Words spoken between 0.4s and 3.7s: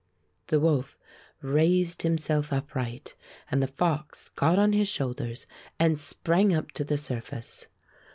The wolf raised himself upright, and the